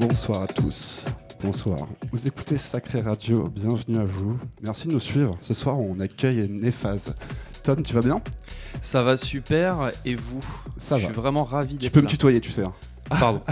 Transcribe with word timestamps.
Bonsoir 0.00 0.42
à 0.42 0.46
tous. 0.46 1.04
Bonsoir. 1.42 1.78
Vous 2.12 2.26
écoutez 2.26 2.58
Sacré 2.58 3.00
Radio, 3.00 3.48
bienvenue 3.48 3.98
à 3.98 4.04
vous. 4.04 4.38
Merci 4.62 4.88
de 4.88 4.92
nous 4.92 5.00
suivre. 5.00 5.36
Ce 5.42 5.54
soir, 5.54 5.78
on 5.78 5.98
accueille 6.00 6.48
Néphase. 6.48 7.14
Tom, 7.62 7.82
tu 7.82 7.94
vas 7.94 8.00
bien? 8.00 8.20
Ça 8.80 9.02
va 9.02 9.16
super, 9.16 9.92
et 10.04 10.14
vous? 10.14 10.44
Ça 10.78 10.96
Je 10.96 11.02
va. 11.02 11.08
suis 11.12 11.20
vraiment 11.20 11.44
ravi 11.44 11.74
Tu 11.76 11.82
d'être 11.84 11.92
peux 11.92 12.00
me 12.02 12.06
tutoyer, 12.06 12.40
tu 12.40 12.50
sais. 12.50 12.64
hein. 12.64 12.72
Pardon. 13.08 13.42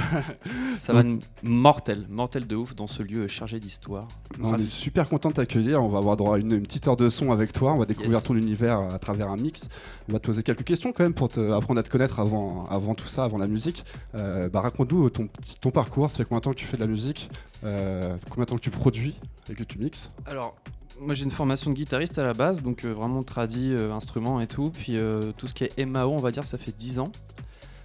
Ça 0.79 0.93
va 0.93 1.01
n- 1.01 1.19
mortel, 1.43 2.07
mortel 2.09 2.47
de 2.47 2.57
ouf 2.57 2.75
dans 2.75 2.87
ce 2.87 3.03
lieu 3.03 3.27
chargé 3.29 3.59
d'histoire. 3.61 4.07
On 4.43 4.51
Ravi. 4.53 4.65
est 4.65 4.67
super 4.67 5.09
content 5.09 5.31
de 5.31 5.35
t'accueillir. 5.35 5.83
On 5.83 5.89
va 5.89 5.99
avoir 5.99 6.17
droit 6.17 6.37
à 6.37 6.39
une, 6.39 6.53
une 6.53 6.63
petite 6.63 6.87
heure 6.89 6.97
de 6.97 7.09
son 7.09 7.33
avec 7.33 7.53
toi. 7.53 7.73
On 7.73 7.79
va 7.79 7.85
découvrir 7.85 8.15
Yes. 8.15 8.25
ton 8.25 8.37
univers 8.37 8.79
à 8.81 8.99
travers 8.99 9.29
un 9.29 9.37
mix. 9.37 9.69
On 10.09 10.13
va 10.13 10.19
te 10.21 10.27
poser 10.27 10.43
quelques 10.43 10.65
questions 10.65 10.93
quand 10.93 11.03
même 11.03 11.15
pour 11.15 11.29
te 11.29 11.53
apprendre 11.53 11.81
à 11.81 11.83
te 11.83 11.91
connaître 11.91 12.21
avant, 12.21 12.65
avant 12.67 12.95
tout 12.95 13.07
ça, 13.09 13.25
avant 13.25 13.39
la 13.39 13.47
musique. 13.49 13.85
Euh, 14.15 14.49
bah, 14.49 14.61
Raconte-nous 14.61 15.11
ton, 15.11 15.27
petit- 15.27 15.59
ton 15.59 15.71
parcours. 15.71 16.11
Ça 16.11 16.19
fait 16.19 16.25
combien 16.25 16.39
de 16.39 16.45
temps 16.45 16.51
que 16.53 16.57
tu 16.57 16.65
fais 16.67 16.77
de 16.77 16.83
la 16.83 16.89
musique? 16.89 17.29
Euh, 17.65 18.17
Combien 18.31 18.45
de 18.45 18.51
temps 18.51 18.57
que 18.57 18.61
tu 18.63 18.71
produis 18.71 19.15
et 19.51 19.55
que 19.55 19.65
tu 19.65 19.79
mixes? 19.79 20.11
Alors, 20.27 20.55
moi 21.01 21.15
j'ai 21.15 21.25
une 21.25 21.31
formation 21.31 21.71
de 21.71 21.77
guitariste 21.77 22.19
à 22.19 22.23
la 22.23 22.35
base, 22.35 22.63
donc 22.63 22.85
euh, 22.85 22.93
vraiment 22.93 23.23
tradi, 23.25 23.73
euh, 23.73 23.93
instrument 23.93 24.41
et 24.41 24.47
tout. 24.47 24.71
Puis 24.71 24.97
euh, 24.97 25.33
tout 25.37 25.49
ce 25.49 25.55
qui 25.55 25.65
est 25.65 25.87
MAO, 25.87 26.11
on 26.13 26.19
va 26.19 26.31
dire, 26.31 26.45
ça 26.45 26.57
fait 26.57 26.71
10 26.77 27.01
ans. 27.01 27.11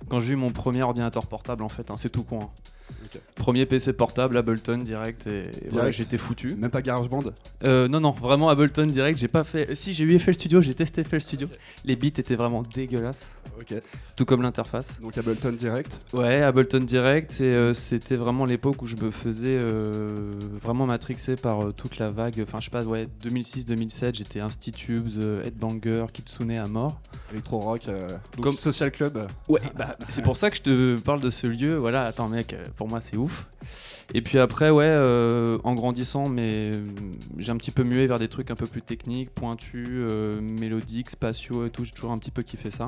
Quand 0.09 0.19
j'ai 0.19 0.33
eu 0.33 0.35
mon 0.35 0.51
premier 0.51 0.83
ordinateur 0.83 1.25
portable, 1.27 1.63
en 1.63 1.69
fait, 1.69 1.89
hein, 1.89 1.95
c'est 1.97 2.09
tout 2.09 2.23
con. 2.23 2.41
hein. 2.43 2.49
Premier 3.35 3.65
PC 3.65 3.93
portable, 3.93 4.37
Ableton 4.37 4.77
direct, 4.79 5.27
et, 5.27 5.51
voilà, 5.69 5.91
j'étais 5.91 6.17
foutu. 6.17 6.55
Même 6.55 6.71
pas 6.71 6.81
GarageBand 6.81 7.23
Euh, 7.63 7.87
non, 7.87 7.99
non, 7.99 8.11
vraiment 8.11 8.49
Ableton 8.49 8.85
direct, 8.87 9.19
j'ai 9.19 9.27
pas 9.27 9.43
fait. 9.43 9.75
Si, 9.75 9.93
j'ai 9.93 10.03
eu 10.03 10.17
FL 10.17 10.33
Studio, 10.33 10.61
j'ai 10.61 10.73
testé 10.73 11.03
FL 11.03 11.21
Studio. 11.21 11.47
Les 11.85 11.95
beats 11.95 12.07
étaient 12.07 12.35
vraiment 12.35 12.63
dégueulasses, 12.63 13.35
Ok. 13.59 13.75
tout 14.15 14.25
comme 14.25 14.41
l'interface. 14.41 14.99
Donc 15.01 15.17
Ableton 15.17 15.51
direct. 15.51 15.99
Ouais, 16.13 16.41
Ableton 16.41 16.79
Direct, 16.79 17.39
et 17.41 17.43
euh, 17.53 17.73
c'était 17.73 18.15
vraiment 18.15 18.45
l'époque 18.45 18.81
où 18.81 18.87
je 18.87 18.95
me 18.95 19.11
faisais 19.11 19.47
euh, 19.49 20.31
vraiment 20.61 20.85
matrixer 20.85 21.35
par 21.35 21.65
euh, 21.67 21.71
toute 21.71 21.97
la 21.99 22.09
vague. 22.09 22.39
Enfin, 22.47 22.59
je 22.59 22.65
sais 22.65 22.71
pas, 22.71 22.83
ouais, 22.83 23.07
2006-2007, 23.23 24.15
j'étais 24.15 24.39
Institubes, 24.39 25.09
Headbanger, 25.45 26.05
Kitsune 26.13 26.51
à 26.51 26.67
mort. 26.67 26.99
Electro 27.31 27.59
Rock. 27.59 27.85
donc 27.85 28.43
Comme- 28.43 28.53
Social 28.53 28.91
Club. 28.91 29.27
Ouais, 29.47 29.61
bah, 29.75 29.97
c'est 30.09 30.21
pour 30.23 30.37
ça 30.37 30.49
que 30.49 30.57
je 30.57 30.61
te 30.61 30.99
parle 30.99 31.19
de 31.19 31.29
ce 31.29 31.47
lieu. 31.47 31.75
Voilà, 31.77 32.05
attends, 32.05 32.29
mec, 32.29 32.55
pour 32.75 32.87
moi, 32.87 33.01
c'est 33.01 33.17
ouf. 33.17 33.47
Et 34.13 34.21
puis 34.21 34.39
après, 34.39 34.69
ouais, 34.69 34.85
euh, 34.87 35.57
en 35.63 35.73
grandissant, 35.73 36.27
mais 36.29 36.71
j'ai 37.37 37.51
un 37.51 37.57
petit 37.57 37.71
peu 37.71 37.83
mué 37.83 38.07
vers 38.07 38.19
des 38.19 38.27
trucs 38.27 38.51
un 38.51 38.55
peu 38.55 38.65
plus 38.67 38.81
techniques, 38.81 39.29
pointus, 39.29 39.87
euh, 39.89 40.41
mélodiques, 40.41 41.09
spatiaux 41.09 41.65
et 41.65 41.69
tout. 41.69 41.83
J'ai 41.83 41.91
toujours 41.91 42.11
un 42.11 42.17
petit 42.17 42.31
peu 42.31 42.41
kiffé 42.43 42.71
ça. 42.71 42.87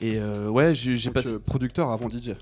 Et 0.00 0.18
euh, 0.18 0.48
ouais, 0.48 0.74
j'ai 0.74 1.10
passé. 1.10 1.38
producteur 1.38 1.90
avant 1.90 2.08
DJ. 2.08 2.32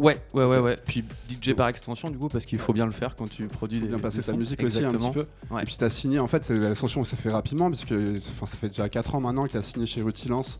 Ouais, 0.00 0.20
ouais, 0.32 0.44
ouais, 0.44 0.58
ouais. 0.58 0.76
Puis 0.84 1.04
DJ 1.28 1.52
par 1.54 1.68
extension, 1.68 2.10
du 2.10 2.18
coup, 2.18 2.26
parce 2.28 2.46
qu'il 2.46 2.58
faut 2.58 2.72
bien 2.72 2.86
le 2.86 2.90
faire 2.92 3.14
quand 3.14 3.28
tu 3.28 3.46
produis 3.46 3.78
Faut 3.78 3.84
des. 3.84 3.90
bien 3.90 4.00
passer 4.00 4.18
des 4.18 4.24
ta 4.24 4.32
sons. 4.32 4.38
musique 4.38 4.60
aussi 4.64 4.84
un 4.84 4.90
petit 4.90 5.10
peu. 5.10 5.24
Ouais. 5.50 5.62
Et 5.62 5.64
puis 5.64 5.76
tu 5.78 5.84
as 5.84 5.90
signé, 5.90 6.18
en 6.18 6.26
fait, 6.26 6.50
l'ascension 6.50 7.04
s'est 7.04 7.14
fait 7.14 7.30
rapidement, 7.30 7.70
puisque 7.70 7.92
enfin, 7.92 8.46
ça 8.46 8.56
fait 8.56 8.68
déjà 8.68 8.88
4 8.88 9.14
ans 9.14 9.20
maintenant 9.20 9.44
que 9.46 9.52
tu 9.52 9.56
as 9.56 9.62
signé 9.62 9.86
chez 9.86 10.02
Rutilance. 10.02 10.58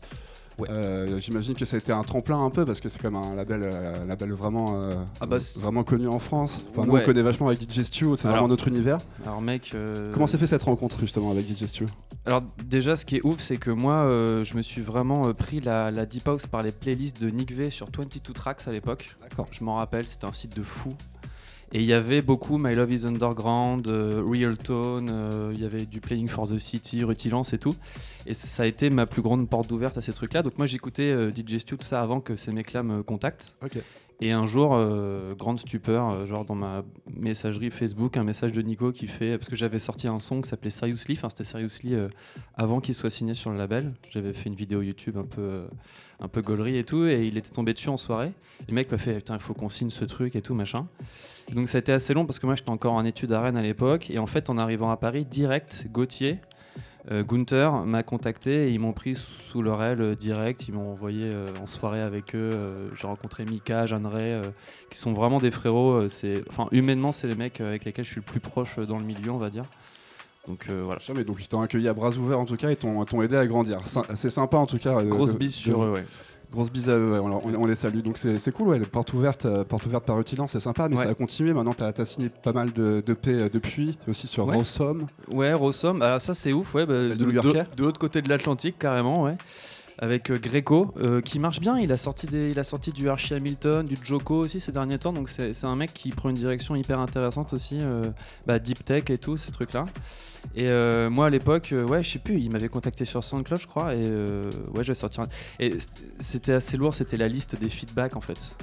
Ouais. 0.57 0.69
Euh, 0.69 1.19
J'imagine 1.19 1.53
que 1.55 1.65
ça 1.65 1.75
a 1.75 1.79
été 1.79 1.91
un 1.91 2.03
tremplin 2.03 2.43
un 2.43 2.49
peu, 2.49 2.65
parce 2.65 2.79
que 2.79 2.89
c'est 2.89 3.01
comme 3.01 3.15
un 3.15 3.35
label, 3.35 3.61
euh, 3.63 4.03
un 4.03 4.05
label 4.05 4.31
vraiment, 4.33 4.81
euh, 4.81 4.95
Ah 5.19 5.25
bah, 5.25 5.37
vraiment 5.57 5.83
connu 5.83 6.07
en 6.07 6.19
France. 6.19 6.63
Enfin, 6.71 6.85
nous, 6.85 6.95
on 6.95 7.03
connaît 7.05 7.21
vachement 7.21 7.47
avec 7.47 7.61
DJ 7.61 7.81
Stu, 7.83 8.05
c'est 8.15 8.27
vraiment 8.27 8.47
notre 8.47 8.67
univers. 8.67 8.99
Alors, 9.25 9.41
mec. 9.41 9.71
euh, 9.75 10.11
Comment 10.13 10.27
s'est 10.27 10.37
fait 10.37 10.47
cette 10.47 10.63
rencontre 10.63 10.99
justement 10.99 11.31
avec 11.31 11.45
DJ 11.47 11.65
Stu? 11.65 11.85
Alors, 12.25 12.41
déjà, 12.63 12.95
ce 12.95 13.05
qui 13.05 13.17
est 13.17 13.25
ouf, 13.25 13.39
c'est 13.39 13.57
que 13.57 13.69
moi, 13.71 14.05
je 14.43 14.55
me 14.55 14.61
suis 14.61 14.81
vraiment 14.81 15.33
pris 15.33 15.59
la, 15.59 15.91
la 15.91 16.05
Deep 16.05 16.27
House 16.27 16.47
par 16.47 16.63
les 16.63 16.71
playlists 16.71 17.21
de 17.21 17.29
Nick 17.29 17.51
V 17.51 17.69
sur 17.69 17.87
22 17.95 18.33
Tracks 18.33 18.67
à 18.67 18.71
l'époque. 18.71 19.15
D'accord. 19.21 19.47
Je 19.51 19.63
m'en 19.63 19.75
rappelle, 19.75 20.07
c'était 20.07 20.25
un 20.25 20.33
site 20.33 20.55
de 20.55 20.63
fou. 20.63 20.93
Et 21.73 21.79
il 21.79 21.85
y 21.85 21.93
avait 21.93 22.21
beaucoup 22.21 22.57
My 22.57 22.75
Love 22.75 22.93
is 22.93 23.05
Underground, 23.05 23.87
euh, 23.87 24.21
Real 24.25 24.57
Tone, 24.57 25.09
euh, 25.11 25.51
il 25.53 25.61
y 25.61 25.65
avait 25.65 25.85
du 25.85 25.99
Playing 25.99 26.27
for 26.27 26.47
the 26.47 26.57
City, 26.57 27.03
Rutilance 27.03 27.53
et 27.53 27.57
tout. 27.57 27.75
Et 28.25 28.33
ça 28.33 28.63
a 28.63 28.65
été 28.65 28.89
ma 28.89 29.05
plus 29.05 29.21
grande 29.21 29.49
porte 29.49 29.67
d'ouverte 29.67 29.97
à 29.97 30.01
ces 30.01 30.13
trucs-là. 30.13 30.43
Donc 30.43 30.57
moi 30.57 30.67
j'écoutais 30.67 31.11
euh, 31.11 31.31
DJ 31.33 31.57
Stu, 31.57 31.77
tout 31.77 31.83
ça 31.83 32.01
avant 32.01 32.21
que 32.21 32.35
ces 32.35 32.51
mecs-là 32.51 32.83
me 32.83 33.03
contactent. 33.03 33.55
Et 34.21 34.31
un 34.31 34.47
jour, 34.47 34.71
euh, 34.73 35.35
grande 35.35 35.59
stupeur, 35.59 36.09
euh, 36.09 36.25
genre 36.25 36.45
dans 36.45 36.55
ma 36.55 36.83
messagerie 37.13 37.69
Facebook, 37.69 38.15
un 38.15 38.23
message 38.23 38.53
de 38.53 38.61
Nico 38.61 38.93
qui 38.93 39.07
fait. 39.07 39.37
Parce 39.37 39.49
que 39.49 39.57
j'avais 39.57 39.79
sorti 39.79 40.07
un 40.07 40.17
son 40.17 40.41
qui 40.41 40.49
s'appelait 40.49 40.69
Seriously, 40.69 41.15
enfin 41.17 41.29
c'était 41.29 41.43
Seriously 41.43 41.93
euh, 41.93 42.07
avant 42.55 42.79
qu'il 42.79 42.95
soit 42.95 43.09
signé 43.09 43.33
sur 43.33 43.51
le 43.51 43.57
label. 43.57 43.93
J'avais 44.09 44.31
fait 44.31 44.47
une 44.47 44.55
vidéo 44.55 44.81
YouTube 44.81 45.17
un 45.17 45.25
peu, 45.25 45.65
un 46.21 46.29
peu 46.29 46.41
gaulerie 46.41 46.77
et 46.77 46.85
tout, 46.85 47.05
et 47.05 47.27
il 47.27 47.37
était 47.37 47.49
tombé 47.49 47.73
dessus 47.73 47.89
en 47.89 47.97
soirée. 47.97 48.31
Le 48.69 48.73
mec 48.73 48.89
m'a 48.89 48.97
fait 48.97 49.15
Putain, 49.15 49.33
il 49.33 49.41
faut 49.41 49.53
qu'on 49.53 49.69
signe 49.69 49.89
ce 49.89 50.05
truc 50.05 50.37
et 50.37 50.41
tout, 50.41 50.53
machin. 50.53 50.87
Donc 51.51 51.67
ça 51.67 51.77
a 51.77 51.79
été 51.79 51.91
assez 51.91 52.13
long 52.13 52.25
parce 52.25 52.39
que 52.39 52.45
moi 52.45 52.55
j'étais 52.55 52.69
encore 52.69 52.93
en 52.93 53.03
études 53.03 53.33
à 53.33 53.41
Rennes 53.41 53.57
à 53.57 53.63
l'époque, 53.63 54.09
et 54.09 54.17
en 54.17 54.27
fait 54.27 54.49
en 54.49 54.57
arrivant 54.57 54.91
à 54.91 54.97
Paris, 54.97 55.25
direct, 55.25 55.87
Gauthier. 55.91 56.39
Euh, 57.11 57.23
Gunther 57.23 57.85
m'a 57.85 58.03
contacté 58.03 58.67
et 58.67 58.71
ils 58.71 58.79
m'ont 58.79 58.93
pris 58.93 59.15
sous 59.15 59.61
leur 59.61 59.83
aile 59.83 60.01
euh, 60.01 60.15
direct. 60.15 60.67
Ils 60.67 60.73
m'ont 60.73 60.91
envoyé 60.91 61.29
euh, 61.33 61.47
en 61.61 61.67
soirée 61.67 62.01
avec 62.01 62.35
eux. 62.35 62.89
J'ai 62.99 63.07
rencontré 63.07 63.45
Mika, 63.45 63.85
Jeanne 63.85 64.05
Ray, 64.05 64.41
qui 64.89 64.97
sont 64.97 65.13
vraiment 65.13 65.39
des 65.39 65.51
frérots. 65.51 66.09
c'est, 66.09 66.43
enfin, 66.49 66.67
humainement, 66.71 67.11
c'est 67.11 67.27
les 67.27 67.35
mecs 67.35 67.61
avec 67.61 67.85
lesquels 67.85 68.05
je 68.05 68.11
suis 68.11 68.21
le 68.21 68.25
plus 68.25 68.39
proche 68.39 68.79
dans 68.79 68.97
le 68.97 69.05
milieu, 69.05 69.31
on 69.31 69.37
va 69.37 69.49
dire. 69.49 69.65
Donc 70.47 70.67
euh, 70.69 70.81
voilà. 70.83 70.99
Jamais, 70.99 71.23
donc 71.23 71.37
ils 71.39 71.47
t'ont 71.47 71.61
accueilli 71.61 71.87
à 71.87 71.93
bras 71.93 72.11
ouverts 72.11 72.39
en 72.39 72.45
tout 72.45 72.55
cas 72.55 72.69
et 72.69 72.75
t'ont 72.75 73.21
aidé 73.21 73.35
à 73.35 73.47
grandir. 73.47 73.79
C'est 74.15 74.29
sympa 74.29 74.57
en 74.57 74.65
tout 74.65 74.77
cas. 74.77 75.01
Grosse 75.03 75.35
bise 75.35 75.53
sur 75.53 75.83
eux, 75.83 75.93
ouais. 75.93 76.05
Grosse 76.55 76.71
bise 76.71 76.89
à 76.89 76.93
eux, 76.97 77.11
ouais, 77.11 77.19
on, 77.19 77.65
les 77.65 77.75
salue. 77.75 77.99
Donc 77.99 78.17
c'est 78.17 78.51
cool, 78.53 78.69
ouais, 78.69 78.79
porte 78.79 79.11
ouverte, 79.11 79.45
euh, 79.45 79.65
porte 79.65 79.85
ouverte 79.85 80.05
par 80.05 80.15
Rutilance, 80.15 80.53
c'est 80.53 80.61
sympa, 80.61 80.87
mais 80.87 80.95
Ouais. 80.97 81.03
ça 81.03 81.09
a 81.09 81.13
continué. 81.13 81.51
Maintenant, 81.51 81.73
tu 81.73 81.83
as, 81.83 82.05
signé 82.05 82.29
pas 82.29 82.53
mal 82.53 82.71
de, 82.71 83.03
de 83.05 83.13
P 83.13 83.31
euh, 83.31 83.49
depuis, 83.51 83.97
aussi 84.07 84.25
sur 84.25 84.47
Ouais. 84.47 84.55
Rawsome. 84.55 85.07
Ouais, 85.33 85.51
Rossom, 85.53 86.01
alors 86.01 86.21
ça 86.21 86.33
c'est 86.33 86.53
ouf, 86.53 86.73
ouais. 86.73 86.85
bah, 86.85 86.93
de- 86.93 87.13
de 87.13 87.83
l'autre 87.83 87.99
côté 87.99 88.21
de 88.21 88.29
l'Atlantique, 88.29 88.79
carrément, 88.79 89.23
ouais. 89.23 89.35
Avec 89.97 90.29
euh, 90.29 90.37
Greco, 90.37 90.93
euh, 90.97 91.21
qui 91.21 91.39
marche 91.39 91.59
bien. 91.59 91.79
Il 91.79 91.91
a 91.91 91.97
sorti, 91.97 92.27
des, 92.27 92.51
il 92.51 92.59
a 92.59 92.63
sorti 92.63 92.91
du 92.91 93.09
Archie 93.09 93.33
Hamilton, 93.33 93.85
du 93.85 93.97
Joko 94.01 94.35
aussi 94.35 94.59
ces 94.59 94.71
derniers 94.71 94.99
temps. 94.99 95.13
Donc 95.13 95.29
c'est 95.29 95.63
un 95.63 95.75
mec 95.75 95.93
qui 95.93 96.09
prend 96.09 96.29
une 96.29 96.35
direction 96.35 96.75
hyper 96.75 96.99
intéressante 96.99 97.53
aussi. 97.53 97.77
euh, 97.81 98.03
bah, 98.45 98.59
deep 98.59 98.83
tech 98.83 99.09
et 99.09 99.17
tout, 99.17 99.37
ces 99.37 99.51
trucs-là. 99.51 99.85
Et 100.55 100.69
moi 101.09 101.27
à 101.27 101.29
l'époque, 101.29 101.73
ouais, 101.73 102.03
je 102.03 102.11
sais 102.11 102.19
plus, 102.19 102.39
il 102.39 102.51
m'avait 102.51 102.69
contacté 102.69 103.03
sur 103.05 103.23
SoundCloud, 103.23 103.59
je 103.59 103.67
crois. 103.67 103.95
Et 103.95 104.07
ouais, 104.73 104.83
j'ai 104.83 104.93
sorti 104.93 105.19
un. 105.21 105.27
Et 105.59 105.77
c'était 106.19 106.53
assez 106.53 106.77
lourd, 106.77 106.93
c'était 106.93 107.17
la 107.17 107.27
liste 107.27 107.57
des 107.57 107.69
feedbacks 107.69 108.15
en 108.15 108.21
fait. 108.21 108.53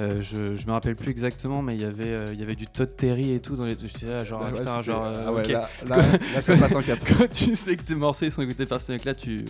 Euh, 0.00 0.22
je, 0.22 0.56
je 0.56 0.66
me 0.66 0.72
rappelle 0.72 0.96
plus 0.96 1.10
exactement, 1.10 1.60
mais 1.60 1.74
il 1.74 1.82
y 1.82 1.84
avait, 1.84 2.04
euh, 2.06 2.26
il 2.32 2.40
y 2.40 2.42
avait 2.42 2.54
du 2.54 2.66
Todd 2.66 2.96
Terry 2.96 3.32
et 3.32 3.40
tout 3.40 3.54
dans 3.54 3.66
les. 3.66 3.76
J'étais 3.78 4.06
là, 4.06 4.24
genre, 4.24 4.40
Ah 4.42 4.50
ouais, 4.50 4.58
putain, 4.58 4.80
genre. 4.82 5.04
euh, 5.04 5.24
ah 5.26 5.32
ouais, 5.32 5.42
ok. 5.42 5.48
là, 5.48 5.68
là- 5.88 5.96
là, 6.34 6.42
ça 6.42 6.56
passe 6.56 6.74
un 6.74 6.82
cap. 6.82 6.98
Quand 7.18 7.30
tu 7.30 7.54
sais 7.54 7.76
que 7.76 7.82
tes 7.82 7.94
morceaux 7.94 8.24
ils 8.24 8.32
sont 8.32 8.40
écoutés 8.42 8.64
par 8.64 8.80
ce 8.80 8.92
mec-là, 8.92 9.14
tu. 9.14 9.44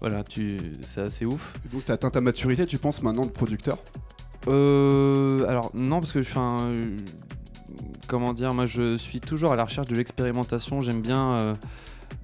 Voilà, 0.00 0.24
tu. 0.24 0.58
C'est 0.80 1.02
assez 1.02 1.26
ouf. 1.26 1.52
Donc 1.70 1.84
tu 1.84 1.92
atteint 1.92 2.10
ta 2.10 2.20
maturité, 2.22 2.64
tu 2.66 2.78
penses 2.78 3.02
maintenant 3.02 3.26
de 3.26 3.30
producteur? 3.30 3.76
Euh. 4.48 5.46
Alors, 5.48 5.70
non, 5.74 6.00
parce 6.00 6.12
que 6.12 6.22
je 6.22 6.28
fais 6.28 6.38
un. 6.38 6.58
Comment 8.08 8.32
dire 8.32 8.54
Moi, 8.54 8.66
je 8.66 8.96
suis 8.96 9.20
toujours 9.20 9.52
à 9.52 9.56
la 9.56 9.64
recherche 9.64 9.88
de 9.88 9.94
l'expérimentation. 9.96 10.80
J'aime 10.80 11.02
bien 11.02 11.32
euh, 11.38 11.54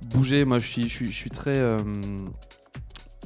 bouger. 0.06 0.44
Moi, 0.44 0.58
je 0.58 0.66
suis, 0.66 0.82
je 0.88 0.94
suis, 0.94 1.06
je 1.08 1.16
suis 1.16 1.30
très. 1.30 1.56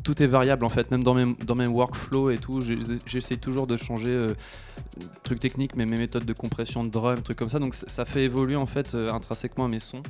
Tout 0.02 0.22
est 0.22 0.26
variable 0.26 0.64
en 0.64 0.68
fait, 0.68 0.90
même 0.90 1.02
dans 1.02 1.14
mes, 1.14 1.34
dans 1.44 1.54
mes 1.54 1.66
workflows 1.66 2.30
et 2.30 2.38
tout. 2.38 2.60
J'essaie 3.06 3.36
toujours 3.36 3.66
de 3.66 3.76
changer 3.76 4.10
euh, 4.10 4.34
trucs 5.22 5.40
techniques, 5.40 5.76
mais 5.76 5.86
mes 5.86 5.96
méthodes 5.96 6.24
de 6.24 6.32
compression 6.32 6.84
de 6.84 6.90
drum, 6.90 7.22
trucs 7.22 7.38
comme 7.38 7.50
ça. 7.50 7.58
Donc 7.58 7.74
ça, 7.74 8.04
fait 8.04 8.24
évoluer 8.24 8.56
en 8.56 8.66
fait 8.66 8.94
euh, 8.94 9.12
intrinsèquement 9.12 9.68
mes 9.68 9.78
sons. 9.78 10.02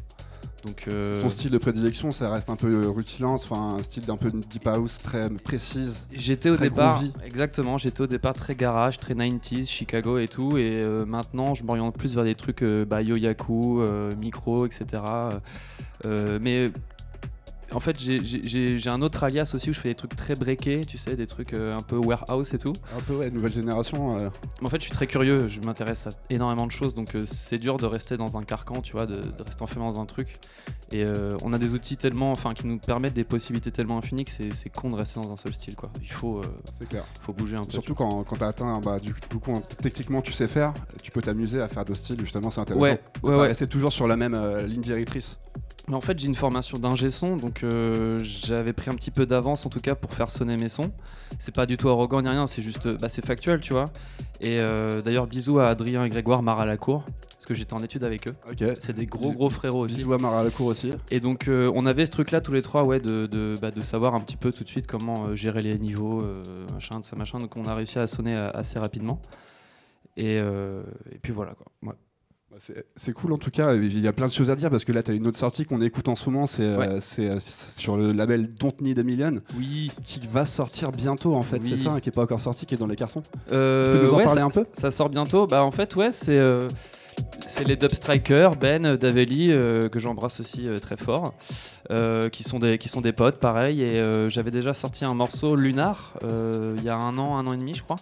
Donc, 0.64 0.84
euh, 0.86 1.20
Ton 1.20 1.28
style 1.28 1.50
de 1.50 1.58
prédilection, 1.58 2.12
ça 2.12 2.30
reste 2.30 2.48
un 2.48 2.56
peu 2.56 2.88
Rutilance, 2.88 3.44
enfin 3.44 3.78
un 3.78 3.82
style 3.82 4.04
d'un 4.04 4.16
peu 4.16 4.30
de 4.30 4.38
deep 4.38 4.66
house 4.66 5.00
très 5.02 5.28
précise. 5.28 6.06
J'étais 6.12 6.50
au 6.50 6.56
départ, 6.56 6.98
groovy. 6.98 7.12
exactement, 7.24 7.78
j'étais 7.78 8.02
au 8.02 8.06
départ 8.06 8.34
très 8.34 8.54
garage, 8.54 8.98
très 8.98 9.14
90s, 9.14 9.68
Chicago 9.68 10.18
et 10.18 10.28
tout, 10.28 10.56
et 10.58 10.74
euh, 10.76 11.04
maintenant 11.04 11.54
je 11.54 11.64
m'oriente 11.64 11.96
plus 11.96 12.14
vers 12.14 12.24
des 12.24 12.36
trucs 12.36 12.62
euh, 12.62 12.84
bah, 12.84 13.02
Yoyaku, 13.02 13.82
micro, 14.18 14.66
etc. 14.66 15.02
Mais 16.04 16.70
en 17.74 17.80
fait, 17.80 17.98
j'ai- 17.98 18.78
un 18.88 19.02
autre 19.02 19.24
alias 19.24 19.52
aussi 19.54 19.70
où 19.70 19.72
je 19.72 19.80
fais 19.80 19.88
des 19.88 19.94
trucs 19.94 20.14
très 20.16 20.34
breakés, 20.34 20.84
tu 20.84 20.98
sais, 20.98 21.16
des 21.16 21.26
trucs 21.26 21.52
euh, 21.54 21.76
un 21.76 21.80
peu 21.80 21.96
warehouse 21.96 22.52
et 22.54 22.58
tout. 22.58 22.72
Un 22.96 23.00
peu, 23.00 23.14
ouais, 23.14 23.30
nouvelle 23.30 23.52
génération. 23.52 24.18
euh, 24.18 24.28
En 24.62 24.68
fait, 24.68 24.76
je 24.76 24.82
suis 24.84 24.92
très 24.92 25.06
curieux, 25.06 25.48
je 25.48 25.60
m'intéresse 25.60 26.06
à 26.06 26.10
énormément 26.30 26.66
de 26.66 26.72
choses, 26.72 26.94
donc 26.94 27.14
euh, 27.14 27.24
c'est 27.24 27.58
dur 27.58 27.76
de 27.78 27.86
rester 27.86 28.16
dans 28.16 28.36
un 28.36 28.42
carcan, 28.42 28.80
tu 28.82 28.92
vois, 28.92 29.06
de, 29.06 29.16
de 29.22 29.42
rester 29.42 29.62
enfermé 29.62 29.86
dans 29.90 30.00
un 30.00 30.06
truc. 30.06 30.38
Et 30.94 31.06
on 31.42 31.54
a 31.54 31.58
des 31.58 31.72
outils 31.72 31.96
tellement, 31.96 32.32
enfin, 32.32 32.52
qui 32.52 32.66
nous 32.66 32.76
permettent 32.78 33.14
des 33.14 33.24
possibilités 33.24 33.70
tellement 33.70 33.96
infinies 33.96 34.26
que 34.26 34.30
c'est 34.30 34.68
con 34.68 34.90
de 34.90 34.94
rester 34.94 35.20
dans 35.20 35.32
un 35.32 35.36
seul 35.36 35.54
style, 35.54 35.74
quoi. 35.74 35.90
Il 36.02 36.12
faut, 36.12 36.42
clair. 36.90 37.04
faut 37.22 37.32
bouger 37.32 37.56
un 37.56 37.64
peu. 37.64 37.70
Surtout 37.70 37.94
quand, 37.94 38.24
quand 38.24 38.36
tu 38.36 38.44
as 38.44 38.48
atteint, 38.48 38.78
bah, 38.80 38.98
du, 38.98 39.14
du 39.30 39.38
coup, 39.38 39.54
techniquement 39.80 40.20
tu 40.20 40.32
sais 40.32 40.46
faire, 40.48 40.74
tu 41.02 41.10
peux 41.10 41.22
t'amuser 41.22 41.62
à 41.62 41.68
faire 41.68 41.86
d'autres 41.86 41.98
styles, 42.00 42.20
justement, 42.20 42.50
c'est 42.50 42.60
intéressant. 42.60 42.82
Ouais, 42.82 43.00
ouais, 43.22 43.34
ouais. 43.36 43.46
rester 43.46 43.66
toujours 43.66 43.90
sur 43.90 44.06
la 44.06 44.16
même 44.18 44.38
ligne 44.66 44.82
directrice. 44.82 45.38
Mais 45.88 45.94
en 45.96 46.00
fait, 46.00 46.16
j'ai 46.18 46.28
une 46.28 46.34
formation 46.36 46.78
d'ingé 46.78 47.10
son, 47.10 47.36
donc 47.36 47.64
euh, 47.64 48.20
j'avais 48.22 48.72
pris 48.72 48.88
un 48.88 48.94
petit 48.94 49.10
peu 49.10 49.26
d'avance 49.26 49.66
en 49.66 49.68
tout 49.68 49.80
cas 49.80 49.96
pour 49.96 50.12
faire 50.12 50.30
sonner 50.30 50.56
mes 50.56 50.68
sons. 50.68 50.92
C'est 51.40 51.54
pas 51.54 51.66
du 51.66 51.76
tout 51.76 51.88
arrogant 51.88 52.22
ni 52.22 52.28
rien, 52.28 52.46
c'est 52.46 52.62
juste, 52.62 52.86
bah, 52.98 53.08
c'est 53.08 53.24
factuel, 53.26 53.60
tu 53.60 53.72
vois. 53.72 53.86
Et 54.40 54.60
euh, 54.60 55.02
d'ailleurs, 55.02 55.26
bisous 55.26 55.58
à 55.58 55.66
Adrien 55.68 56.04
et 56.04 56.08
Grégoire 56.08 56.42
Mar 56.42 56.60
à 56.60 56.66
la 56.66 56.76
cour, 56.76 57.04
parce 57.32 57.46
que 57.46 57.54
j'étais 57.54 57.72
en 57.74 57.80
étude 57.80 58.04
avec 58.04 58.28
eux. 58.28 58.34
C'est 58.78 58.92
des 58.92 59.06
gros 59.06 59.30
Bisous- 59.30 59.34
gros 59.34 59.50
frérots 59.50 59.80
aussi. 59.80 59.96
Bisous 59.96 60.12
à 60.14 60.18
Mara 60.18 60.40
à 60.40 60.44
la 60.44 60.50
cour 60.50 60.66
aussi. 60.66 60.92
Et 61.10 61.18
donc 61.18 61.48
euh, 61.48 61.70
on 61.74 61.84
avait 61.84 62.06
ce 62.06 62.12
truc 62.12 62.30
là 62.30 62.40
tous 62.40 62.52
les 62.52 62.62
trois 62.62 62.84
ouais 62.84 63.00
de, 63.00 63.26
de, 63.26 63.56
bah, 63.60 63.72
de 63.72 63.82
savoir 63.82 64.14
un 64.14 64.20
petit 64.20 64.36
peu 64.36 64.52
tout 64.52 64.62
de 64.62 64.68
suite 64.68 64.86
comment 64.86 65.34
gérer 65.34 65.62
les 65.62 65.76
niveaux, 65.80 66.24
machin, 66.72 67.00
de 67.00 67.04
ça 67.04 67.16
machin. 67.16 67.40
Donc 67.40 67.56
on 67.56 67.64
a 67.64 67.74
réussi 67.74 67.98
à 67.98 68.06
sonner 68.06 68.36
assez 68.36 68.78
rapidement. 68.78 69.20
Et, 70.16 70.36
et 70.36 71.18
puis 71.20 71.32
voilà 71.32 71.54
quoi. 71.54 71.66
Ouais. 71.82 71.94
Bah, 72.52 72.58
C'est 72.96 73.12
cool 73.12 73.32
en 73.32 73.38
tout 73.38 73.50
cas, 73.50 73.74
il 73.74 73.98
y 73.98 74.06
a 74.06 74.12
plein 74.12 74.26
de 74.26 74.32
choses 74.32 74.50
à 74.50 74.56
dire 74.56 74.68
parce 74.68 74.84
que 74.84 74.92
là 74.92 75.02
tu 75.02 75.10
as 75.10 75.14
une 75.14 75.26
autre 75.26 75.38
sortie 75.38 75.64
qu'on 75.64 75.80
écoute 75.80 76.08
en 76.08 76.14
ce 76.14 76.28
moment, 76.28 76.46
c'est 76.46 76.64
euh, 76.64 76.76
Ouais. 76.76 76.88
euh, 76.88 76.98
c'est 77.00 77.40
sur 77.80 77.96
le 77.96 78.12
label 78.12 78.46
Don't 78.54 78.72
Need 78.80 78.98
a 78.98 79.02
Million 79.02 79.38
Oui. 79.56 79.90
qui 80.04 80.20
va 80.30 80.44
sortir 80.44 80.92
bientôt 80.92 81.34
en 81.34 81.40
fait, 81.42 81.60
Oui. 81.62 81.70
c'est 81.70 81.84
ça, 81.84 81.92
hein, 81.92 82.00
qui 82.00 82.10
est 82.10 82.12
pas 82.12 82.22
encore 82.24 82.40
sorti, 82.42 82.66
qui 82.66 82.74
est 82.74 82.78
dans 82.78 82.86
les 82.86 82.96
cartons. 82.96 83.22
Euh, 83.52 83.92
Tu 83.94 83.98
peux 83.98 84.04
nous 84.06 84.12
en 84.12 84.16
ouais, 84.18 84.24
parler 84.24 84.40
ça, 84.40 84.46
un 84.46 84.50
peu? 84.50 84.66
Ça 84.72 84.90
sort 84.90 85.08
bientôt. 85.08 85.46
Bah 85.46 85.64
en 85.64 85.70
fait 85.70 85.96
ouais 85.96 86.10
c'est 86.10 86.36
euh, 86.38 86.68
c'est 87.46 87.64
les 87.64 87.76
Dubstrikers, 87.76 88.56
Ben, 88.60 88.84
euh, 88.86 88.96
Daveli, 88.96 89.48
euh, 89.50 89.88
que 89.88 89.98
j'embrasse 89.98 90.40
aussi 90.40 90.66
euh, 90.68 90.78
très 90.78 90.96
fort, 90.96 91.34
euh, 91.90 92.28
qui, 92.30 92.42
sont 92.42 92.58
des, 92.58 92.78
qui 92.78 92.88
sont 92.88 93.00
des 93.02 93.12
potes, 93.12 93.38
pareil. 93.38 93.82
Et 93.82 93.98
euh, 94.00 94.28
j'avais 94.30 94.50
déjà 94.50 94.72
sorti 94.72 95.04
un 95.04 95.12
morceau 95.14 95.54
Lunar 95.56 96.14
euh, 96.22 96.74
il 96.78 96.84
y 96.84 96.88
a 96.88 96.96
un 96.96 97.18
an, 97.18 97.36
un 97.36 97.46
an 97.46 97.52
et 97.52 97.56
demi, 97.58 97.74
je 97.74 97.82
crois. 97.82 97.96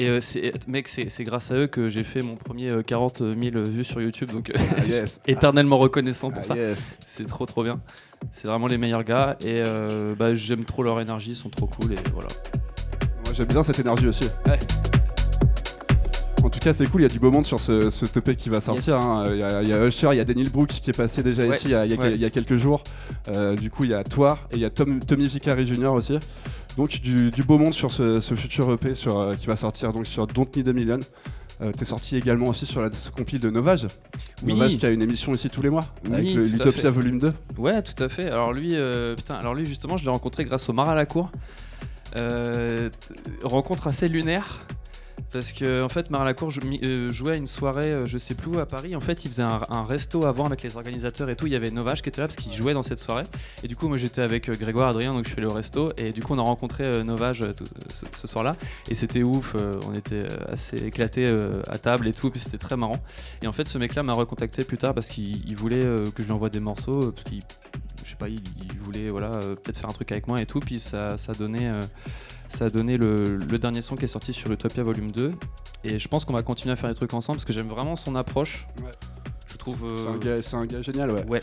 Et 0.00 0.08
euh, 0.08 0.20
mec, 0.68 0.86
c'est, 0.86 1.24
grâce 1.24 1.50
à 1.50 1.56
eux 1.56 1.66
que 1.66 1.88
j'ai 1.88 2.04
fait 2.04 2.22
mon 2.22 2.36
premier 2.36 2.70
euh, 2.70 2.82
40 2.82 3.18
000 3.18 3.34
vues 3.64 3.82
sur 3.84 4.00
YouTube. 4.00 4.30
Donc, 4.30 4.50
euh, 4.50 4.54
Ah, 4.76 4.84
yes. 4.84 5.20
éternellement 5.26 5.76
reconnaissant 5.76 6.30
pour 6.30 6.40
Ah, 6.42 6.44
ça. 6.44 6.54
yes. 6.56 6.88
C'est 7.04 7.26
trop, 7.26 7.46
trop 7.46 7.64
bien. 7.64 7.80
C'est 8.30 8.46
vraiment 8.46 8.68
les 8.68 8.78
meilleurs 8.78 9.02
gars. 9.02 9.36
Et 9.40 9.60
euh, 9.66 10.14
bah, 10.14 10.34
j'aime 10.36 10.64
trop 10.64 10.84
leur 10.84 11.00
énergie, 11.00 11.32
ils 11.32 11.36
sont 11.36 11.50
trop 11.50 11.66
cool. 11.66 11.92
Et 11.94 11.96
voilà. 12.12 12.28
Moi 13.24 13.32
j'aime 13.34 13.48
bien 13.48 13.62
cette 13.64 13.80
énergie 13.80 14.06
aussi. 14.06 14.28
Ouais. 14.46 14.58
En 16.44 16.50
tout 16.50 16.60
cas, 16.60 16.72
c'est 16.72 16.86
cool, 16.86 17.00
il 17.00 17.02
y 17.02 17.06
a 17.06 17.10
du 17.10 17.18
beau 17.18 17.32
monde 17.32 17.44
sur 17.44 17.58
ce, 17.58 17.90
ce 17.90 18.06
TP 18.06 18.36
qui 18.36 18.48
va 18.48 18.60
sortir. 18.60 18.94
Yes. 18.94 19.02
hein. 19.04 19.24
Il 19.32 19.38
y, 19.38 19.42
a- 19.42 19.62
il 19.62 19.68
y 19.68 19.72
a 19.72 19.84
Usher, 19.84 20.10
il 20.12 20.16
y 20.18 20.20
a 20.20 20.24
Daniel 20.24 20.48
Brooks 20.50 20.68
qui 20.68 20.88
est 20.90 20.96
passé 20.96 21.22
déjà 21.24 21.42
Ouais. 21.44 21.56
ici 21.56 21.66
il 21.66 21.72
y 21.72 21.74
a, 21.74 21.84
il 21.84 21.90
y 21.90 21.94
a- 21.94 21.98
Ouais. 22.00 22.14
il 22.14 22.20
y 22.20 22.24
a 22.24 22.30
quelques 22.30 22.56
jours. 22.56 22.84
Euh, 23.28 23.56
du 23.56 23.70
coup, 23.70 23.82
il 23.84 23.90
y 23.90 23.94
a 23.94 24.04
toi 24.04 24.38
et 24.52 24.54
il 24.54 24.60
y 24.60 24.64
a 24.64 24.70
Tom, 24.70 25.00
Tommy 25.00 25.26
Vicari 25.26 25.66
Jr. 25.66 25.88
aussi. 25.88 26.16
Donc, 26.76 27.00
du, 27.00 27.30
du 27.30 27.42
beau 27.42 27.58
monde 27.58 27.74
sur 27.74 27.92
ce, 27.92 28.20
ce 28.20 28.34
futur 28.34 28.72
EP 28.72 28.94
sur, 28.94 29.18
euh, 29.18 29.34
qui 29.34 29.46
va 29.46 29.56
sortir 29.56 29.92
donc, 29.92 30.06
sur 30.06 30.26
Don't 30.26 30.46
Need 30.54 30.68
a 30.68 30.72
Million. 30.72 31.00
Euh, 31.60 31.72
T'es 31.72 31.84
sorti 31.84 32.14
également 32.16 32.46
aussi 32.46 32.66
sur 32.66 32.80
la 32.80 32.88
compil 33.16 33.40
de 33.40 33.50
Novage. 33.50 33.88
Oui. 34.44 34.52
Novage 34.52 34.76
qui 34.78 34.86
a 34.86 34.90
une 34.90 35.02
émission 35.02 35.34
ici 35.34 35.50
tous 35.50 35.60
les 35.60 35.70
mois 35.70 35.86
avec 36.06 36.24
Oui, 36.24 36.36
à 36.36 36.40
l'Utopia. 36.40 36.90
Volume 36.90 37.18
2. 37.18 37.32
Ouais, 37.56 37.82
tout 37.82 38.00
à 38.00 38.08
fait. 38.08 38.26
Alors 38.26 38.52
lui, 38.52 38.70
euh, 38.76 39.16
putain, 39.16 39.34
alors 39.34 39.54
lui 39.54 39.66
justement, 39.66 39.96
je 39.96 40.04
l'ai 40.04 40.10
rencontré 40.10 40.44
grâce 40.44 40.68
au 40.68 40.72
Mar 40.72 40.88
à 40.88 40.94
la 40.94 41.04
cour. 41.04 41.32
Euh, 42.14 42.90
rencontre 43.42 43.88
assez 43.88 44.08
lunaire. 44.08 44.60
Parce 45.32 45.52
que 45.52 45.82
en 45.82 45.88
fait, 45.88 46.10
Mar 46.10 46.22
à 46.22 46.24
la 46.24 46.34
cour 46.34 46.50
je, 46.50 46.60
mi- 46.60 46.80
euh, 46.82 47.10
jouait 47.12 47.34
à 47.34 47.36
une 47.36 47.46
soirée, 47.46 47.92
euh, 47.92 48.06
je 48.06 48.18
sais 48.18 48.34
plus 48.34 48.50
où, 48.50 48.58
à 48.58 48.66
Paris. 48.66 48.96
En 48.96 49.00
fait, 49.00 49.24
il 49.24 49.30
faisait 49.30 49.42
un, 49.42 49.60
un 49.68 49.84
resto 49.84 50.24
avant 50.24 50.46
avec 50.46 50.62
les 50.62 50.76
organisateurs 50.76 51.28
et 51.30 51.36
tout. 51.36 51.46
Il 51.46 51.52
y 51.52 51.56
avait 51.56 51.70
Novage 51.70 52.02
qui 52.02 52.08
était 52.08 52.20
là 52.20 52.26
parce 52.26 52.36
qu'il 52.36 52.52
jouait 52.52 52.74
dans 52.74 52.82
cette 52.82 52.98
soirée. 52.98 53.24
Et 53.62 53.68
du 53.68 53.76
coup, 53.76 53.88
moi 53.88 53.96
j'étais 53.96 54.22
avec 54.22 54.48
euh, 54.48 54.54
Grégoire, 54.54 54.88
Adrien, 54.88 55.12
donc 55.12 55.28
je 55.28 55.34
fais 55.34 55.40
le 55.40 55.48
resto. 55.48 55.92
Et 55.96 56.12
du 56.12 56.22
coup, 56.22 56.34
on 56.34 56.38
a 56.38 56.42
rencontré 56.42 57.04
Novage 57.04 57.44
ce, 58.14 58.26
soir-là. 58.26 58.56
Et 58.88 58.94
c'était 58.94 59.22
ouf. 59.22 59.54
on 59.86 59.94
était 59.94 60.26
assez 60.50 60.76
éclatés 60.76 61.26
à 61.68 61.78
table 61.78 62.08
et 62.08 62.12
tout. 62.12 62.30
Puis 62.30 62.40
c'était 62.40 62.58
très 62.58 62.76
marrant. 62.76 63.00
Et 63.42 63.46
en 63.46 63.52
fait, 63.52 63.68
ce 63.68 63.78
mec-là 63.78 64.02
m'a 64.02 64.12
recontacté 64.12 64.64
plus 64.64 64.78
tard 64.78 64.94
parce 64.94 65.08
qu'il 65.08 65.48
il 65.48 65.56
voulait 65.56 65.84
que 66.14 66.22
je 66.22 66.24
lui 66.24 66.32
envoie 66.32 66.50
des 66.50 66.60
morceaux. 66.60 67.12
Parce 67.12 67.24
qu'il, 67.24 67.42
je 68.04 68.10
sais 68.10 68.16
pas, 68.16 68.28
il, 68.28 68.40
voulait 68.80 69.08
voilà, 69.08 69.30
peut-être 69.62 69.78
faire 69.78 69.90
un 69.90 69.92
truc 69.92 70.10
avec 70.12 70.26
moi 70.26 70.40
et 70.40 70.46
tout. 70.46 70.60
Puis 70.60 70.80
ça, 70.80 71.18
ça 71.18 71.32
euh, 71.40 71.82
ça 72.48 72.66
a 72.66 72.70
donné 72.70 72.96
le, 72.96 73.36
le 73.36 73.58
dernier 73.58 73.80
son 73.82 73.96
qui 73.96 74.04
est 74.04 74.08
sorti 74.08 74.32
sur 74.32 74.50
Utopia 74.50 74.82
Volume 74.82 75.10
2. 75.12 75.32
Et 75.84 75.98
je 75.98 76.08
pense 76.08 76.24
qu'on 76.24 76.32
va 76.32 76.42
continuer 76.42 76.72
à 76.72 76.76
faire 76.76 76.88
des 76.88 76.96
trucs 76.96 77.14
ensemble 77.14 77.36
parce 77.36 77.44
que 77.44 77.52
j'aime 77.52 77.68
vraiment 77.68 77.94
son 77.96 78.16
approche. 78.16 78.66
Ouais. 78.82 78.92
Je 79.46 79.56
trouve. 79.56 79.78
C'est 79.94 80.08
un, 80.08 80.60
euh, 80.60 80.62
un 80.62 80.66
gars 80.66 80.82
génial, 80.82 81.10
ouais. 81.10 81.26
Ouais. 81.26 81.40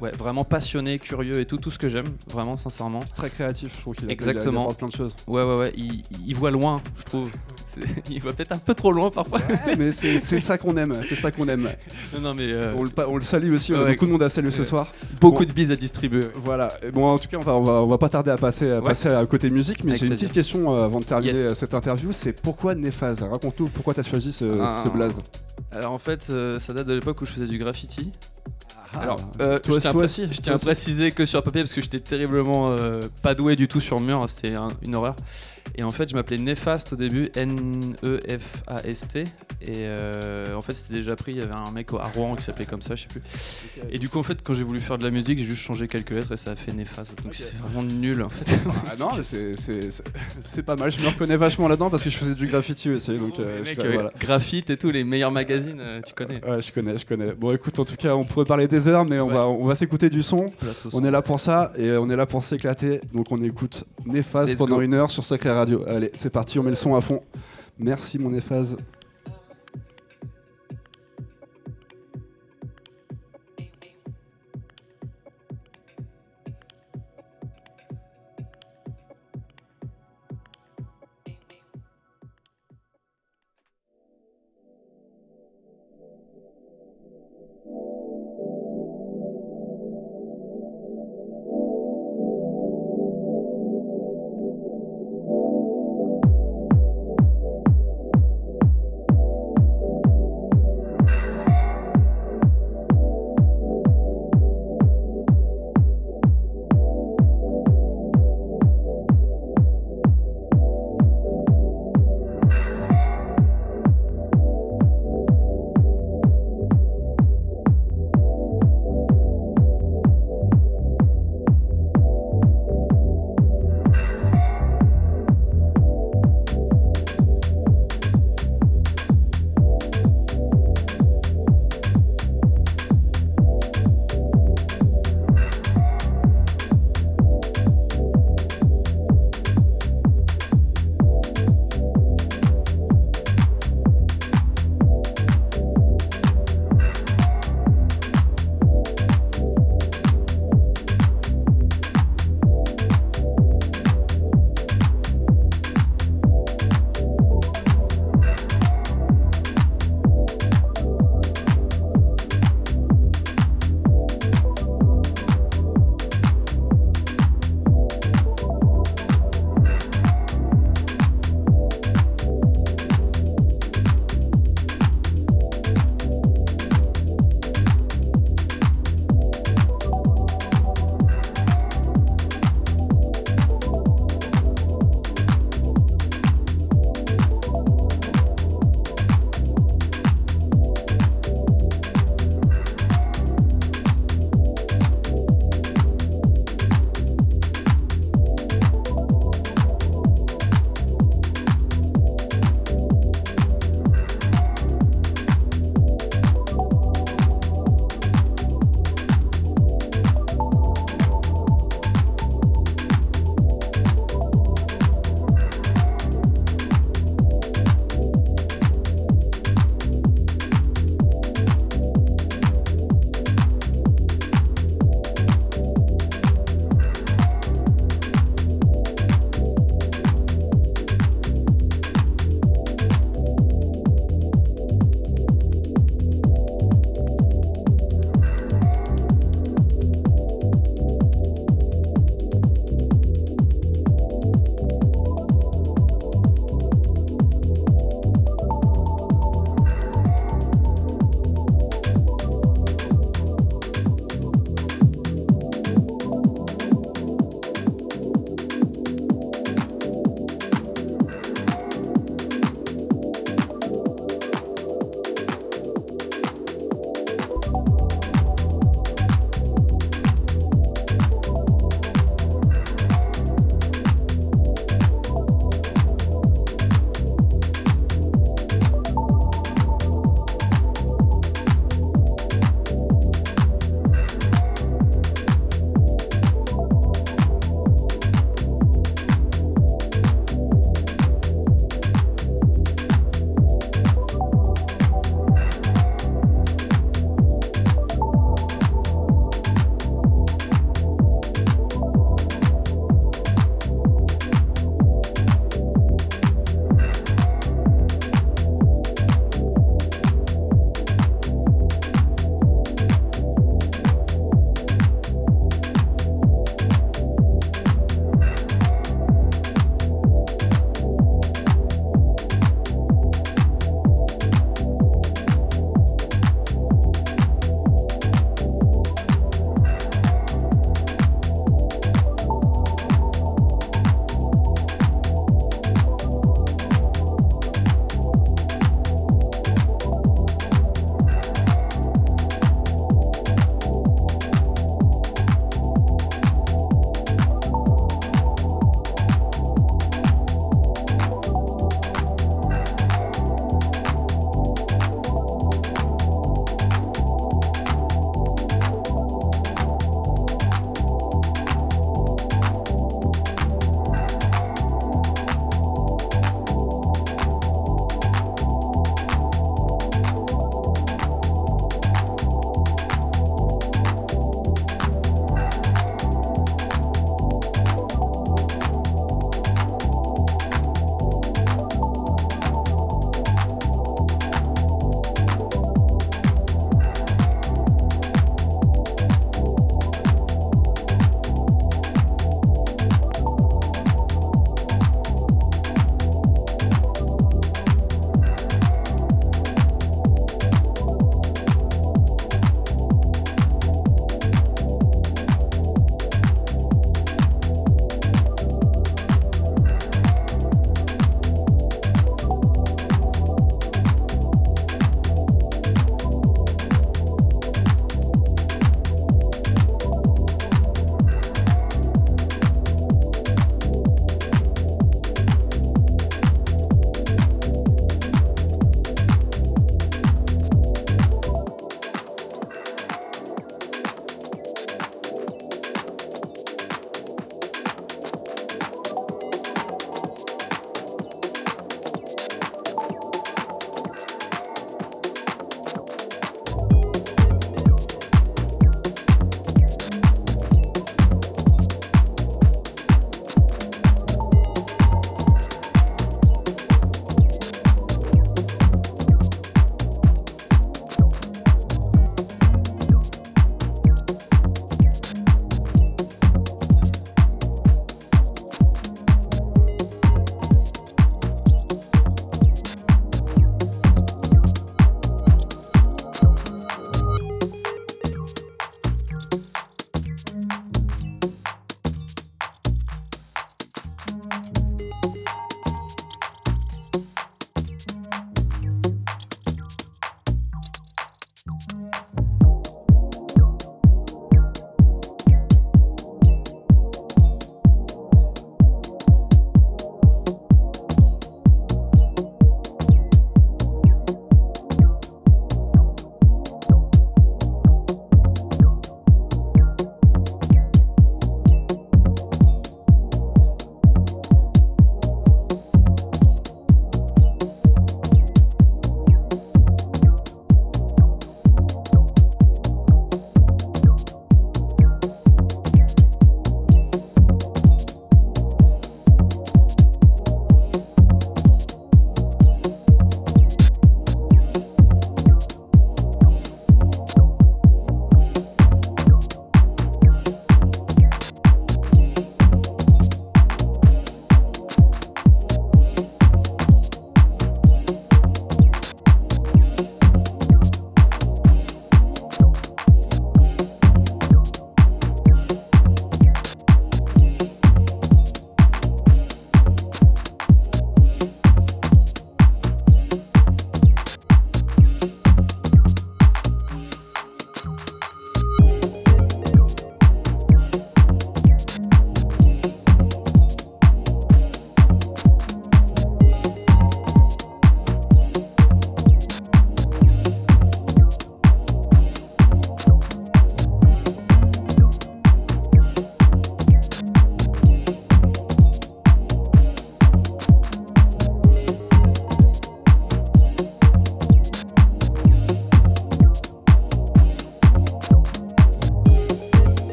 Ouais, 0.00 0.12
vraiment 0.12 0.44
passionné, 0.44 0.98
curieux 1.00 1.40
et 1.40 1.46
tout, 1.46 1.56
tout 1.56 1.72
ce 1.72 1.78
que 1.78 1.88
j'aime, 1.88 2.06
vraiment 2.30 2.54
sincèrement. 2.54 3.00
Très 3.16 3.30
créatif, 3.30 3.74
je 3.76 3.80
trouve 3.80 3.94
qu'il 3.96 4.04
a- 4.04 4.06
il 4.06 4.10
a- 4.10 4.14
il 4.14 4.28
Exactement. 4.28 4.60
apporte 4.62 4.78
plein 4.78 4.86
de 4.88 4.92
choses. 4.92 5.16
Ouais, 5.26 5.42
ouais, 5.42 5.56
ouais, 5.56 5.72
il, 5.76 6.04
il 6.26 6.34
voit 6.36 6.52
loin, 6.52 6.80
je 6.98 7.02
trouve. 7.04 7.30
Il 8.10 8.20
voit 8.22 8.32
peut-être 8.32 8.52
un 8.52 8.58
peu 8.58 8.74
trop 8.74 8.90
loin 8.92 9.10
parfois. 9.10 9.40
Mais 9.78 9.92
c'est 9.92 10.18
ça 10.38 10.56
qu'on 10.56 10.74
aime, 10.78 11.00
c'est 11.06 11.14
ça 11.14 11.30
qu'on 11.30 11.46
aime. 11.48 11.70
non, 12.14 12.20
non, 12.20 12.34
mais 12.34 12.50
euh, 12.50 12.74
On 12.76 12.82
le, 12.82 12.90
on 13.06 13.16
le 13.16 13.22
salue 13.22 13.52
aussi, 13.52 13.74
on 13.74 13.80
a 13.80 13.84
beaucoup 13.90 14.06
de 14.06 14.10
monde 14.10 14.22
à 14.22 14.28
saluer 14.30 14.50
ce 14.50 14.64
soir. 14.64 14.90
beaucoup 15.20 15.42
bon. 15.44 15.48
de 15.48 15.52
bises 15.52 15.70
à 15.70 15.76
distribuer. 15.76 16.24
Voilà, 16.34 16.72
Et 16.82 16.90
bon 16.90 17.04
en 17.06 17.18
tout 17.18 17.28
cas 17.28 17.36
on 17.36 17.42
va, 17.42 17.54
on 17.56 17.62
va, 17.62 17.72
on 17.82 17.86
va 17.86 17.98
pas 17.98 18.08
tarder 18.08 18.30
à 18.30 18.36
passer, 18.38 18.70
à 18.70 18.80
passer 18.80 19.08
à 19.10 19.24
côté 19.26 19.50
musique, 19.50 19.84
mais 19.84 19.96
j'ai 19.96 20.06
une 20.06 20.12
petite 20.14 20.32
question 20.32 20.74
euh, 20.74 20.84
avant 20.84 20.98
de 21.00 21.04
terminer 21.04 21.32
Yes. 21.34 21.46
euh, 21.48 21.54
cette 21.54 21.74
interview, 21.74 22.10
c'est 22.12 22.32
pourquoi 22.32 22.74
Néphase 22.74 23.22
Raconte-nous 23.22 23.68
pourquoi 23.68 23.92
tu 23.94 24.00
as 24.00 24.04
choisi 24.04 24.32
ce, 24.32 24.44
Ah. 24.60 24.80
ce 24.84 24.88
blaze. 24.88 25.20
Alors 25.70 25.92
en 25.92 25.98
fait, 25.98 26.22
ça 26.58 26.72
date 26.72 26.86
de 26.86 26.94
l'époque 26.94 27.20
où 27.20 27.26
je 27.26 27.32
faisais 27.32 27.46
du 27.46 27.58
graffiti. 27.58 28.12
Alors, 28.94 29.18
Ah. 29.38 29.42
euh, 29.42 29.58
toi, 29.58 29.74
je 29.76 29.80
tiens, 29.80 29.90
à 29.90 29.92
toi 29.92 30.00
pré- 30.02 30.04
aussi, 30.06 30.22
je 30.22 30.28
toi 30.28 30.36
tiens 30.42 30.52
à 30.52 30.56
aussi. 30.56 30.64
préciser 30.64 31.10
que 31.12 31.26
sur 31.26 31.42
papier 31.42 31.62
parce 31.62 31.72
que 31.72 31.80
j'étais 31.82 32.00
terriblement 32.00 32.70
euh, 32.70 33.02
pas 33.22 33.34
doué 33.34 33.54
du 33.56 33.68
tout 33.68 33.80
sur 33.80 34.00
mur, 34.00 34.22
hein, 34.22 34.26
c'était 34.28 34.54
un- 34.54 34.68
une 34.82 34.94
horreur. 34.94 35.14
Et 35.76 35.82
en 35.84 35.90
fait, 35.90 36.08
je 36.08 36.14
m'appelais 36.14 36.38
Néfaste 36.38 36.92
au 36.92 36.96
début, 36.96 37.28
N-E-F-A-S-T. 37.36 39.24
Et 39.60 39.72
euh, 39.78 40.54
en 40.54 40.62
fait, 40.62 40.74
c'était 40.74 40.94
déjà 40.94 41.16
pris, 41.16 41.32
il 41.32 41.38
y 41.38 41.42
avait 41.42 41.52
un 41.54 41.70
mec 41.72 41.88
à 41.92 42.06
Rouen 42.06 42.36
qui 42.36 42.42
s'appelait 42.42 42.64
comme 42.66 42.82
ça, 42.82 42.94
je 42.94 43.02
sais 43.02 43.08
plus. 43.08 43.22
Et 43.90 43.98
du 43.98 44.08
coup, 44.08 44.18
en 44.18 44.22
fait, 44.22 44.38
quand 44.42 44.54
j'ai 44.54 44.62
voulu 44.62 44.78
faire 44.78 44.98
de 44.98 45.04
la 45.04 45.10
musique, 45.10 45.38
j'ai 45.38 45.44
juste 45.44 45.62
changé 45.62 45.88
quelques 45.88 46.10
lettres 46.10 46.32
et 46.32 46.36
ça 46.36 46.52
a 46.52 46.56
fait 46.56 46.72
Néfaste. 46.72 47.22
Donc 47.24 47.34
c'est 47.34 47.54
vraiment 47.56 47.82
nul 47.82 48.22
en 48.22 48.28
fait. 48.28 48.56
Ah 48.90 48.94
non, 48.98 49.10
c'est- 49.22 50.62
pas 50.62 50.76
mal, 50.76 50.90
je 50.90 51.00
me 51.00 51.06
reconnais 51.08 51.36
vachement 51.36 51.68
là-dedans 51.68 51.88
parce 51.90 52.02
que 52.02 52.10
je 52.10 52.16
faisais 52.16 52.34
du 52.34 52.46
graffiti 52.46 52.90
aussi, 52.90 53.16
donc 53.16 53.34
Oh, 53.38 53.42
euh, 53.42 53.62
mecs, 53.64 53.78
euh, 53.78 53.90
voilà. 53.92 54.12
Graphite 54.18 54.70
et 54.70 54.76
tout, 54.76 54.90
les 54.90 55.04
meilleurs 55.04 55.30
magazines, 55.32 55.80
tu 56.06 56.12
connais. 56.14 56.44
Ouais, 56.44 56.60
je 56.60 56.72
connais, 56.72 56.98
je 56.98 57.06
connais. 57.06 57.32
Bon, 57.32 57.52
écoute, 57.52 57.78
en 57.78 57.84
tout 57.84 57.96
cas, 57.96 58.14
on 58.14 58.24
pourrait 58.24 58.44
parler 58.44 58.66
des 58.68 58.86
heures, 58.88 59.04
mais 59.04 59.18
on 59.20 59.28
Ouais. 59.28 59.34
va, 59.34 59.48
on 59.48 59.64
va 59.66 59.74
s'écouter 59.74 60.10
du 60.10 60.22
son. 60.22 60.46
On 60.62 60.72
son. 60.90 61.04
est 61.04 61.10
là 61.10 61.22
pour 61.22 61.40
ça 61.40 61.72
et 61.76 61.92
on 61.92 62.08
est 62.10 62.16
là 62.16 62.26
pour 62.26 62.42
s'éclater. 62.42 63.00
Donc 63.12 63.26
on 63.30 63.38
écoute 63.38 63.84
Néphase 64.06 64.50
Let's 64.50 64.58
pendant 64.58 64.76
go. 64.76 64.82
une 64.82 64.94
heure 64.94 65.10
sur 65.10 65.22
Sacré 65.24 65.50
Allez, 65.86 66.10
c'est 66.14 66.30
parti, 66.30 66.58
on 66.58 66.62
met 66.62 66.70
le 66.70 66.76
son 66.76 66.94
à 66.94 67.00
fond. 67.00 67.22
Merci 67.78 68.18
mon 68.18 68.30
Néphase. 68.30 68.76